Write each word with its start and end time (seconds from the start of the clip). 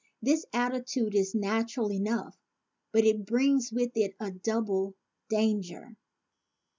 This 0.19 0.47
attitude 0.51 1.13
is 1.13 1.35
natural 1.35 1.91
enough, 1.91 2.35
but 2.91 3.05
it 3.05 3.23
brings 3.23 3.71
with 3.71 3.91
it 3.95 4.15
a 4.19 4.31
double 4.31 4.95
danger. 5.29 5.95